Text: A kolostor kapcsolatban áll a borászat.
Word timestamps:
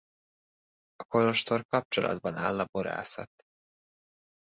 A 0.95 1.03
kolostor 1.03 1.65
kapcsolatban 1.67 2.37
áll 2.37 2.59
a 2.59 2.67
borászat. 2.71 3.29